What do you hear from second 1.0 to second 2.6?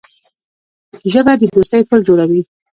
ژبه د دوستۍ پُل جوړوي